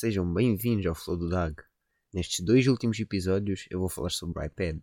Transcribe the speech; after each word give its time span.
Sejam 0.00 0.32
bem-vindos 0.32 0.86
ao 0.86 0.94
Flow 0.94 1.16
do 1.16 1.28
DAG. 1.28 1.56
Nestes 2.14 2.38
dois 2.44 2.68
últimos 2.68 3.00
episódios 3.00 3.66
eu 3.68 3.80
vou 3.80 3.88
falar 3.88 4.10
sobre 4.10 4.38
o 4.38 4.44
iPad. 4.44 4.78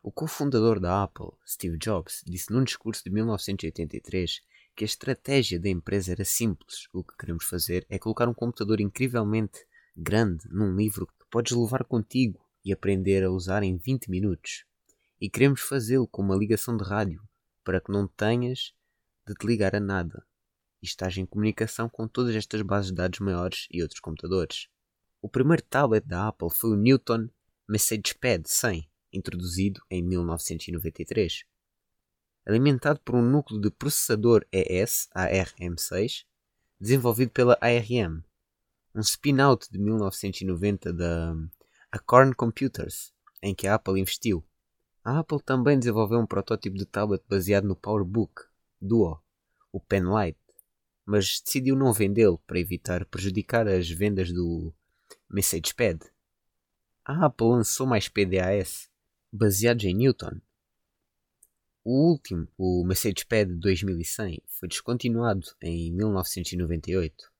O 0.00 0.12
cofundador 0.12 0.78
da 0.78 1.02
Apple, 1.02 1.32
Steve 1.44 1.76
Jobs, 1.76 2.22
disse 2.24 2.52
num 2.52 2.62
discurso 2.62 3.02
de 3.02 3.10
1983 3.10 4.40
que 4.76 4.84
a 4.84 4.86
estratégia 4.86 5.58
da 5.58 5.68
empresa 5.68 6.12
era 6.12 6.24
simples. 6.24 6.86
O 6.92 7.02
que 7.02 7.16
queremos 7.16 7.46
fazer 7.46 7.84
é 7.90 7.98
colocar 7.98 8.28
um 8.28 8.32
computador 8.32 8.80
incrivelmente 8.80 9.66
grande 9.96 10.48
num 10.48 10.76
livro 10.76 11.08
que 11.08 11.26
podes 11.28 11.56
levar 11.56 11.82
contigo 11.82 12.48
e 12.64 12.72
aprender 12.72 13.24
a 13.24 13.30
usar 13.32 13.64
em 13.64 13.76
20 13.76 14.08
minutos. 14.08 14.64
E 15.20 15.28
queremos 15.28 15.62
fazê-lo 15.62 16.06
com 16.06 16.22
uma 16.22 16.36
ligação 16.36 16.76
de 16.76 16.84
rádio 16.84 17.28
para 17.64 17.80
que 17.80 17.90
não 17.90 18.06
tenhas 18.06 18.72
de 19.26 19.34
te 19.34 19.44
ligar 19.44 19.74
a 19.74 19.80
nada 19.80 20.24
e 20.82 20.86
estás 20.86 21.16
em 21.16 21.24
comunicação 21.24 21.88
com 21.88 22.08
todas 22.08 22.34
estas 22.34 22.60
bases 22.62 22.90
de 22.90 22.96
dados 22.96 23.20
maiores 23.20 23.68
e 23.70 23.80
outros 23.82 24.00
computadores. 24.00 24.68
O 25.20 25.28
primeiro 25.28 25.62
tablet 25.62 26.04
da 26.06 26.28
Apple 26.28 26.50
foi 26.50 26.70
o 26.70 26.76
Newton 26.76 27.28
MessagePad 27.68 28.44
100, 28.44 28.90
introduzido 29.12 29.80
em 29.88 30.02
1993. 30.02 31.44
Alimentado 32.44 33.00
por 33.04 33.14
um 33.14 33.22
núcleo 33.22 33.60
de 33.60 33.70
processador 33.70 34.44
ES 34.50 35.08
ARM6, 35.14 36.24
desenvolvido 36.80 37.30
pela 37.30 37.56
ARM, 37.60 38.24
um 38.94 39.00
spin-out 39.00 39.70
de 39.70 39.78
1990 39.78 40.92
da 40.92 41.36
Acorn 41.92 42.34
Computers, 42.34 43.12
em 43.40 43.54
que 43.54 43.68
a 43.68 43.76
Apple 43.76 44.00
investiu. 44.00 44.44
A 45.04 45.20
Apple 45.20 45.40
também 45.40 45.78
desenvolveu 45.78 46.18
um 46.18 46.26
protótipo 46.26 46.76
de 46.76 46.84
tablet 46.84 47.22
baseado 47.28 47.64
no 47.64 47.76
PowerBook 47.76 48.42
Duo, 48.80 49.22
o 49.72 49.80
Penlight, 49.80 50.38
mas 51.04 51.40
decidiu 51.44 51.76
não 51.76 51.92
vendê-lo 51.92 52.38
para 52.46 52.58
evitar 52.58 53.04
prejudicar 53.06 53.66
as 53.68 53.88
vendas 53.88 54.32
do 54.32 54.72
MessagePad. 55.30 56.02
A 57.04 57.26
Apple 57.26 57.48
lançou 57.48 57.86
mais 57.86 58.08
PDAS 58.08 58.88
baseados 59.32 59.84
em 59.84 59.94
Newton. 59.94 60.40
O 61.84 62.10
último, 62.10 62.46
o 62.56 62.84
MessagePad 62.84 63.48
2100, 63.58 64.40
foi 64.46 64.68
descontinuado 64.68 65.48
em 65.60 65.92
1998. 65.92 67.32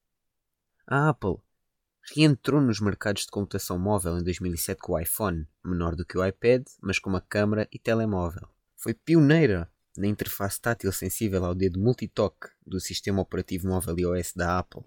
A 0.86 1.10
Apple 1.10 1.36
reentrou 2.12 2.60
nos 2.60 2.80
mercados 2.80 3.22
de 3.22 3.30
computação 3.30 3.78
móvel 3.78 4.18
em 4.18 4.24
2007 4.24 4.80
com 4.80 4.94
o 4.94 4.98
iPhone, 4.98 5.46
menor 5.64 5.94
do 5.94 6.04
que 6.04 6.18
o 6.18 6.26
iPad, 6.26 6.66
mas 6.80 6.98
com 6.98 7.08
uma 7.08 7.20
câmera 7.20 7.68
e 7.70 7.78
telemóvel. 7.78 8.48
Foi 8.76 8.92
pioneira 8.92 9.71
na 9.96 10.06
interface 10.06 10.60
tátil 10.60 10.92
sensível 10.92 11.44
ao 11.44 11.54
dedo 11.54 11.78
multitoque 11.78 12.48
do 12.66 12.80
sistema 12.80 13.20
operativo 13.20 13.68
móvel 13.68 13.98
iOS 13.98 14.32
da 14.34 14.58
Apple. 14.58 14.82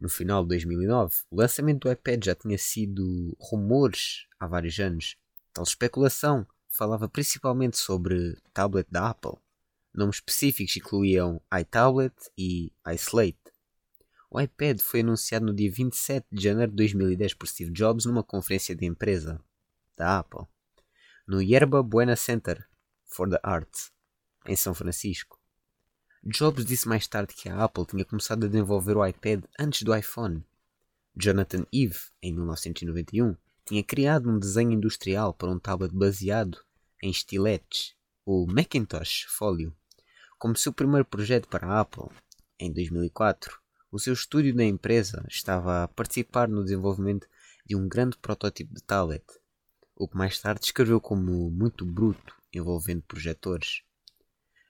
No 0.00 0.08
final 0.08 0.42
de 0.42 0.48
2009, 0.48 1.14
o 1.30 1.36
lançamento 1.36 1.84
do 1.84 1.92
iPad 1.92 2.24
já 2.24 2.34
tinha 2.34 2.58
sido 2.58 3.36
rumores 3.40 4.26
há 4.38 4.46
vários 4.46 4.78
anos. 4.78 5.16
Tal 5.52 5.64
especulação 5.64 6.46
falava 6.68 7.08
principalmente 7.08 7.78
sobre 7.78 8.36
tablet 8.52 8.88
da 8.90 9.10
Apple. 9.10 9.38
Nomes 9.94 10.16
específicos 10.16 10.76
incluíam 10.76 11.40
iTablet 11.58 12.14
e 12.36 12.72
iSlate. 12.92 13.38
O 14.28 14.40
iPad 14.40 14.80
foi 14.80 15.00
anunciado 15.00 15.46
no 15.46 15.54
dia 15.54 15.70
27 15.70 16.26
de 16.32 16.42
janeiro 16.42 16.72
de 16.72 16.76
2010 16.76 17.34
por 17.34 17.46
Steve 17.46 17.70
Jobs 17.70 18.04
numa 18.04 18.24
conferência 18.24 18.74
de 18.74 18.84
empresa 18.84 19.40
da 19.96 20.18
Apple, 20.18 20.44
no 21.24 21.40
Yerba 21.40 21.80
Buena 21.84 22.16
Center 22.16 22.66
for 23.14 23.30
the 23.30 23.38
Arts, 23.44 23.92
em 24.44 24.56
São 24.56 24.74
Francisco. 24.74 25.38
Jobs 26.24 26.64
disse 26.64 26.88
mais 26.88 27.06
tarde 27.06 27.32
que 27.32 27.48
a 27.48 27.62
Apple 27.62 27.86
tinha 27.86 28.04
começado 28.04 28.44
a 28.44 28.48
desenvolver 28.48 28.96
o 28.96 29.06
iPad 29.06 29.44
antes 29.58 29.84
do 29.84 29.94
iPhone. 29.94 30.44
Jonathan 31.16 31.64
Ive, 31.72 31.98
em 32.20 32.32
1991, 32.32 33.36
tinha 33.64 33.84
criado 33.84 34.28
um 34.28 34.38
desenho 34.38 34.72
industrial 34.72 35.32
para 35.32 35.50
um 35.50 35.60
tablet 35.60 35.94
baseado 35.94 36.58
em 37.00 37.08
estiletes, 37.08 37.94
o 38.26 38.46
Macintosh 38.46 39.26
Folio. 39.28 39.72
Como 40.36 40.56
seu 40.56 40.72
primeiro 40.72 41.04
projeto 41.04 41.48
para 41.48 41.68
a 41.68 41.80
Apple, 41.80 42.08
em 42.58 42.72
2004, 42.72 43.60
o 43.92 43.98
seu 43.98 44.12
estúdio 44.12 44.54
na 44.56 44.64
empresa 44.64 45.24
estava 45.28 45.84
a 45.84 45.88
participar 45.88 46.48
no 46.48 46.64
desenvolvimento 46.64 47.28
de 47.64 47.76
um 47.76 47.88
grande 47.88 48.18
protótipo 48.18 48.74
de 48.74 48.82
tablet, 48.82 49.24
o 49.94 50.08
que 50.08 50.16
mais 50.16 50.40
tarde 50.40 50.62
descreveu 50.62 51.00
como 51.00 51.48
muito 51.50 51.86
bruto 51.86 52.34
envolvendo 52.58 53.02
projetores. 53.02 53.82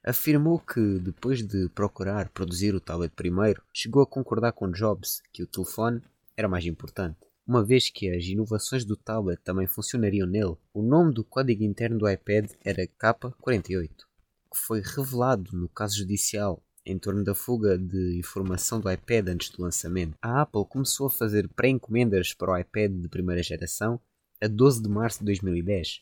Afirmou 0.03 0.59
que, 0.59 0.99
depois 0.99 1.41
de 1.41 1.67
procurar 1.69 2.29
produzir 2.29 2.75
o 2.75 2.79
tablet 2.79 3.11
primeiro, 3.15 3.63
chegou 3.73 4.03
a 4.03 4.07
concordar 4.07 4.51
com 4.51 4.71
Jobs 4.71 5.21
que 5.33 5.41
o 5.41 5.47
telefone 5.47 6.01
era 6.37 6.47
mais 6.47 6.65
importante. 6.65 7.17
Uma 7.47 7.63
vez 7.63 7.89
que 7.89 8.09
as 8.09 8.25
inovações 8.25 8.85
do 8.85 8.95
tablet 8.95 9.39
também 9.43 9.67
funcionariam 9.67 10.27
nele, 10.27 10.57
o 10.73 10.81
nome 10.81 11.13
do 11.13 11.23
código 11.23 11.63
interno 11.63 11.97
do 11.97 12.09
iPad 12.09 12.51
era 12.63 12.87
K48, 12.87 13.89
que 13.89 14.57
foi 14.57 14.81
revelado 14.81 15.55
no 15.57 15.69
caso 15.69 15.97
judicial 15.97 16.61
em 16.85 16.99
torno 16.99 17.23
da 17.23 17.33
fuga 17.33 17.77
de 17.77 18.19
informação 18.19 18.79
do 18.79 18.91
iPad 18.91 19.29
antes 19.29 19.49
do 19.49 19.63
lançamento. 19.63 20.15
A 20.21 20.41
Apple 20.41 20.65
começou 20.69 21.07
a 21.07 21.09
fazer 21.09 21.47
pré-encomendas 21.49 22.33
para 22.33 22.51
o 22.51 22.57
iPad 22.57 22.91
de 22.91 23.09
primeira 23.09 23.41
geração 23.41 23.99
a 24.41 24.47
12 24.47 24.83
de 24.83 24.89
março 24.89 25.19
de 25.19 25.25
2010, 25.25 26.01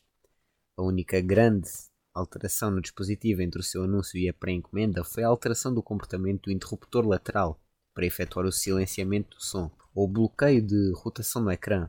a 0.78 0.82
única 0.82 1.22
grande 1.22 1.70
alteração 2.14 2.72
no 2.72 2.82
dispositivo 2.82 3.42
entre 3.42 3.60
o 3.60 3.64
seu 3.64 3.84
anúncio 3.84 4.18
e 4.18 4.30
a 4.30 4.34
pré-encomenda 4.34 5.04
foi 5.04 5.24
a 5.24 5.28
alteração 5.28 5.74
do 5.74 5.84
comportamento 5.84 6.44
do 6.44 6.52
interruptor 6.52 7.06
lateral 7.06 7.60
para 7.94 8.06
efetuar 8.06 8.46
o 8.46 8.52
silenciamento 8.52 9.38
do 9.38 9.44
som 9.44 9.72
ou 9.94 10.08
bloqueio 10.08 10.62
de 10.62 10.92
rotação 10.96 11.44
no 11.44 11.52
ecrã, 11.52 11.88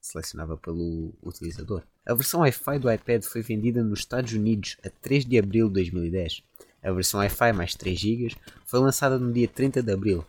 selecionava 0.00 0.56
pelo 0.56 1.12
utilizador. 1.22 1.82
A 2.06 2.14
versão 2.14 2.40
Wi-Fi 2.40 2.78
do 2.78 2.90
iPad 2.90 3.22
foi 3.24 3.42
vendida 3.42 3.82
nos 3.82 4.00
Estados 4.00 4.32
Unidos 4.32 4.76
a 4.84 4.90
3 4.90 5.24
de 5.24 5.38
abril 5.38 5.68
de 5.68 5.74
2010. 5.74 6.42
A 6.82 6.92
versão 6.92 7.20
Wi-Fi 7.20 7.52
mais 7.52 7.74
3 7.74 7.98
GB 7.98 8.36
foi 8.66 8.80
lançada 8.80 9.18
no 9.18 9.32
dia 9.32 9.48
30 9.48 9.82
de 9.82 9.92
abril. 9.92 10.24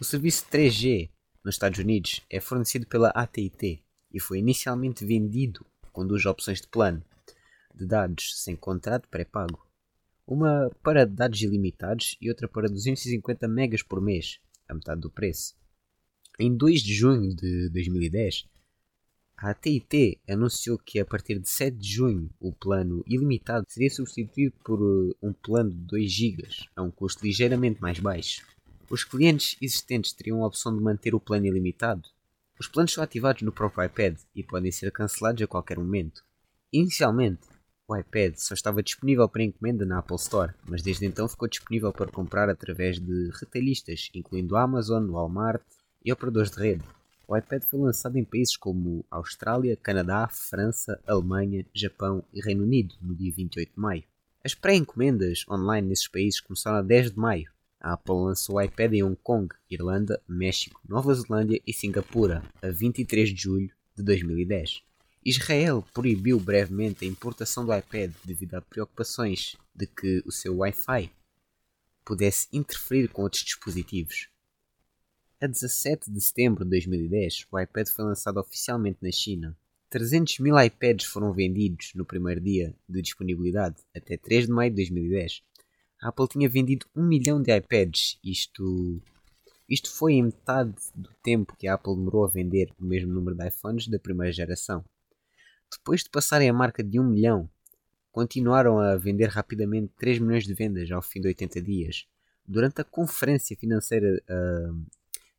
O 0.00 0.04
serviço 0.04 0.44
3G 0.50 1.10
nos 1.44 1.56
Estados 1.56 1.78
Unidos 1.80 2.20
é 2.30 2.40
fornecido 2.40 2.86
pela 2.86 3.08
AT&T 3.08 3.80
e 4.12 4.20
foi 4.20 4.38
inicialmente 4.38 5.04
vendido 5.04 5.66
com 5.92 6.06
duas 6.06 6.24
opções 6.24 6.60
de 6.60 6.68
plano, 6.68 7.02
de 7.78 7.86
dados 7.86 8.42
sem 8.42 8.56
contrato 8.56 9.08
pré-pago. 9.08 9.64
Uma 10.26 10.70
para 10.82 11.06
dados 11.06 11.40
ilimitados 11.40 12.16
e 12.20 12.28
outra 12.28 12.48
para 12.48 12.68
250 12.68 13.48
megas 13.48 13.82
por 13.82 14.00
mês, 14.00 14.40
a 14.68 14.74
metade 14.74 15.00
do 15.00 15.10
preço. 15.10 15.56
Em 16.38 16.54
2 16.54 16.82
de 16.82 16.94
junho 16.94 17.34
de 17.34 17.68
2010, 17.70 18.46
a 19.36 19.50
AT&T 19.50 20.18
anunciou 20.28 20.76
que 20.78 20.98
a 20.98 21.04
partir 21.04 21.38
de 21.38 21.48
7 21.48 21.76
de 21.76 21.88
junho 21.88 22.28
o 22.40 22.52
plano 22.52 23.04
ilimitado 23.06 23.64
seria 23.68 23.88
substituído 23.88 24.54
por 24.64 24.82
uh, 24.82 25.16
um 25.22 25.32
plano 25.32 25.70
de 25.70 25.76
2 25.76 26.12
GB 26.12 26.48
a 26.74 26.82
um 26.82 26.90
custo 26.90 27.24
ligeiramente 27.24 27.80
mais 27.80 28.00
baixo. 28.00 28.44
Os 28.90 29.04
clientes 29.04 29.56
existentes 29.60 30.12
teriam 30.12 30.42
a 30.42 30.46
opção 30.46 30.76
de 30.76 30.82
manter 30.82 31.14
o 31.14 31.20
plano 31.20 31.46
ilimitado. 31.46 32.08
Os 32.58 32.66
planos 32.66 32.92
são 32.92 33.04
ativados 33.04 33.42
no 33.42 33.52
próprio 33.52 33.84
iPad 33.84 34.18
e 34.34 34.42
podem 34.42 34.72
ser 34.72 34.90
cancelados 34.90 35.40
a 35.40 35.46
qualquer 35.46 35.78
momento. 35.78 36.24
Inicialmente, 36.72 37.46
o 37.88 37.96
iPad 37.96 38.34
só 38.36 38.52
estava 38.52 38.82
disponível 38.82 39.26
para 39.26 39.42
encomenda 39.42 39.86
na 39.86 39.98
Apple 39.98 40.16
Store, 40.16 40.52
mas 40.66 40.82
desde 40.82 41.06
então 41.06 41.26
ficou 41.26 41.48
disponível 41.48 41.90
para 41.90 42.12
comprar 42.12 42.50
através 42.50 43.00
de 43.00 43.30
retalhistas, 43.40 44.10
incluindo 44.14 44.58
Amazon, 44.58 45.08
Walmart 45.08 45.62
e 46.04 46.12
operadores 46.12 46.50
de 46.50 46.58
rede. 46.58 46.84
O 47.26 47.34
iPad 47.34 47.62
foi 47.62 47.80
lançado 47.80 48.16
em 48.16 48.24
países 48.24 48.58
como 48.58 49.04
Austrália, 49.10 49.74
Canadá, 49.74 50.28
França, 50.28 51.00
Alemanha, 51.06 51.64
Japão 51.72 52.22
e 52.32 52.42
Reino 52.42 52.62
Unido 52.62 52.94
no 53.00 53.14
dia 53.14 53.32
28 53.32 53.72
de 53.74 53.80
maio. 53.80 54.04
As 54.44 54.54
pré-encomendas 54.54 55.46
online 55.48 55.88
nesses 55.88 56.08
países 56.08 56.40
começaram 56.40 56.78
a 56.78 56.82
10 56.82 57.12
de 57.12 57.18
maio. 57.18 57.50
A 57.80 57.94
Apple 57.94 58.14
lançou 58.14 58.56
o 58.56 58.60
iPad 58.60 58.92
em 58.92 59.02
Hong 59.02 59.18
Kong, 59.22 59.54
Irlanda, 59.70 60.20
México, 60.28 60.80
Nova 60.86 61.14
Zelândia 61.14 61.60
e 61.66 61.72
Singapura 61.72 62.42
a 62.60 62.68
23 62.68 63.30
de 63.30 63.42
julho 63.42 63.70
de 63.96 64.02
2010. 64.02 64.87
Israel 65.24 65.84
proibiu 65.92 66.38
brevemente 66.38 67.04
a 67.04 67.08
importação 67.08 67.66
do 67.66 67.76
iPad 67.76 68.12
devido 68.24 68.54
a 68.54 68.62
preocupações 68.62 69.56
de 69.74 69.86
que 69.86 70.22
o 70.24 70.32
seu 70.32 70.56
Wi-Fi 70.58 71.10
pudesse 72.04 72.48
interferir 72.52 73.08
com 73.08 73.22
outros 73.22 73.42
dispositivos. 73.42 74.28
A 75.40 75.46
17 75.46 76.10
de 76.10 76.20
setembro 76.20 76.64
de 76.64 76.70
2010, 76.70 77.46
o 77.50 77.60
iPad 77.60 77.88
foi 77.88 78.04
lançado 78.04 78.38
oficialmente 78.38 78.98
na 79.02 79.12
China. 79.12 79.56
300 79.90 80.38
mil 80.38 80.58
iPads 80.58 81.06
foram 81.06 81.32
vendidos 81.32 81.92
no 81.94 82.04
primeiro 82.04 82.40
dia 82.40 82.74
de 82.88 83.02
disponibilidade, 83.02 83.76
até 83.94 84.16
3 84.16 84.46
de 84.46 84.52
maio 84.52 84.70
de 84.70 84.76
2010. 84.76 85.42
A 86.00 86.08
Apple 86.08 86.28
tinha 86.28 86.48
vendido 86.48 86.86
1 86.94 87.06
milhão 87.06 87.42
de 87.42 87.54
iPads, 87.56 88.18
isto, 88.22 89.02
isto 89.68 89.90
foi 89.90 90.14
em 90.14 90.24
metade 90.24 90.74
do 90.94 91.10
tempo 91.22 91.56
que 91.56 91.66
a 91.66 91.74
Apple 91.74 91.94
demorou 91.94 92.24
a 92.24 92.28
vender 92.28 92.72
o 92.78 92.84
mesmo 92.84 93.12
número 93.12 93.36
de 93.36 93.48
iPhones 93.48 93.88
da 93.88 93.98
primeira 93.98 94.32
geração. 94.32 94.84
Depois 95.70 96.02
de 96.02 96.10
passarem 96.10 96.48
a 96.48 96.52
marca 96.52 96.82
de 96.82 96.98
1 96.98 97.04
milhão, 97.04 97.48
continuaram 98.10 98.78
a 98.78 98.96
vender 98.96 99.28
rapidamente 99.28 99.92
3 99.98 100.18
milhões 100.18 100.44
de 100.44 100.54
vendas 100.54 100.90
ao 100.90 101.02
fim 101.02 101.20
de 101.20 101.28
80 101.28 101.62
dias. 101.62 102.06
Durante 102.46 102.80
a 102.80 102.84
conferência 102.84 103.56
financeira 103.56 104.22
uh, 104.28 104.86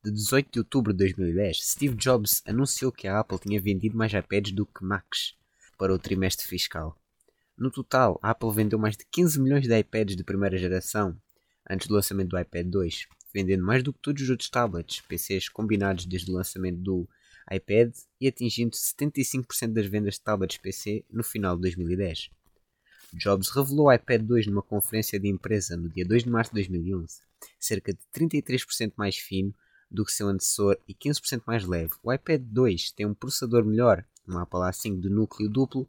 de 0.03 0.11
18 0.11 0.51
de 0.51 0.59
outubro 0.59 0.93
de 0.93 0.99
2010, 0.99 1.57
Steve 1.71 1.95
Jobs 1.95 2.41
anunciou 2.45 2.91
que 2.91 3.07
a 3.07 3.19
Apple 3.19 3.39
tinha 3.39 3.59
vendido 3.59 3.97
mais 3.97 4.13
iPads 4.13 4.51
do 4.51 4.65
que 4.65 4.83
Macs 4.83 5.35
para 5.77 5.93
o 5.93 5.99
trimestre 5.99 6.47
fiscal. 6.47 6.95
No 7.57 7.69
total, 7.69 8.19
a 8.21 8.29
Apple 8.29 8.53
vendeu 8.53 8.79
mais 8.79 8.95
de 8.95 9.05
15 9.11 9.41
milhões 9.41 9.67
de 9.67 9.77
iPads 9.77 10.15
de 10.15 10.23
primeira 10.23 10.57
geração 10.57 11.19
antes 11.69 11.87
do 11.87 11.95
lançamento 11.95 12.29
do 12.29 12.39
iPad 12.39 12.67
2, 12.67 13.07
vendendo 13.33 13.65
mais 13.65 13.83
do 13.83 13.91
que 13.91 13.99
todos 13.99 14.23
os 14.23 14.29
outros 14.29 14.49
tablets, 14.49 15.01
PCs 15.01 15.49
combinados 15.49 16.05
desde 16.05 16.31
o 16.31 16.35
lançamento 16.35 16.77
do 16.77 17.09
iPad 17.51 17.93
e 18.19 18.27
atingindo 18.27 18.75
75% 18.75 19.73
das 19.73 19.85
vendas 19.85 20.15
de 20.15 20.21
tablets 20.21 20.57
PC 20.57 21.03
no 21.09 21.23
final 21.23 21.55
de 21.55 21.63
2010. 21.63 22.29
Jobs 23.13 23.49
revelou 23.49 23.87
o 23.87 23.93
iPad 23.93 24.21
2 24.21 24.47
numa 24.47 24.61
conferência 24.61 25.19
de 25.19 25.27
empresa 25.27 25.75
no 25.75 25.89
dia 25.89 26.05
2 26.05 26.23
de 26.23 26.29
março 26.29 26.51
de 26.51 26.55
2011, 26.55 27.21
cerca 27.59 27.91
de 27.91 27.99
33% 28.13 28.93
mais 28.95 29.17
fino 29.17 29.53
do 29.89 30.05
que 30.05 30.11
seu 30.11 30.27
antecessor 30.27 30.77
e 30.87 30.93
15% 30.93 31.41
mais 31.47 31.65
leve. 31.65 31.93
O 32.03 32.13
iPad 32.13 32.41
2 32.41 32.91
tem 32.91 33.05
um 33.05 33.13
processador 33.13 33.65
melhor, 33.65 34.05
um 34.27 34.37
Apple 34.37 34.59
A5 34.59 34.99
de 34.99 35.09
núcleo 35.09 35.49
duplo, 35.49 35.87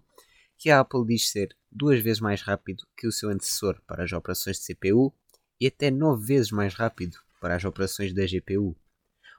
que 0.56 0.70
a 0.70 0.80
Apple 0.80 1.06
diz 1.06 1.28
ser 1.28 1.54
duas 1.70 2.00
vezes 2.00 2.20
mais 2.20 2.40
rápido 2.40 2.86
que 2.96 3.06
o 3.06 3.12
seu 3.12 3.28
antecessor 3.28 3.80
para 3.86 4.04
as 4.04 4.12
operações 4.12 4.58
de 4.58 4.74
CPU 4.74 5.12
e 5.60 5.66
até 5.66 5.90
9 5.90 6.24
vezes 6.24 6.50
mais 6.50 6.74
rápido 6.74 7.18
para 7.40 7.54
as 7.54 7.64
operações 7.64 8.14
da 8.14 8.24
GPU. 8.24 8.74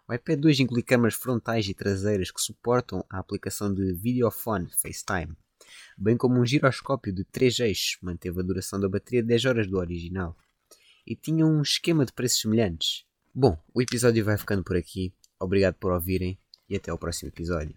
O 0.08 0.14
iPad 0.14 0.40
2 0.40 0.60
inclui 0.62 0.84
câmaras 0.84 1.16
frontais 1.16 1.68
e 1.68 1.74
traseiras 1.74 2.32
que 2.32 2.42
suportam 2.42 3.06
a 3.10 3.20
aplicação 3.20 3.74
de 3.74 3.94
videofone 3.94 4.70
FaceTime, 4.82 5.36
bem 5.98 6.18
como 6.18 6.40
um 6.40 6.46
giroscópio 6.46 7.14
de 7.14 7.24
3 7.26 7.60
eixos, 7.60 7.98
manteve 8.02 8.40
a 8.40 8.44
duração 8.44 8.80
da 8.80 8.90
bateria 8.90 9.24
10 9.24 9.46
horas 9.46 9.68
do 9.68 9.78
original, 9.78 10.36
e 11.06 11.16
tinha 11.16 11.46
um 11.46 11.62
esquema 11.62 12.06
de 12.06 12.14
preços 12.14 12.42
semelhantes. 12.42 13.06
Bom, 13.34 13.58
o 13.74 13.82
episódio 13.82 14.26
vai 14.26 14.38
ficando 14.38 14.64
por 14.64 14.76
aqui. 14.76 15.14
Obrigado 15.40 15.76
por 15.76 15.92
ouvirem 15.92 16.38
e 16.70 16.76
até 16.76 16.92
ao 16.92 16.98
próximo 16.98 17.30
episódio. 17.30 17.70